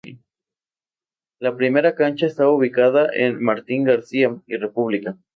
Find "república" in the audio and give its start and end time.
4.57-5.15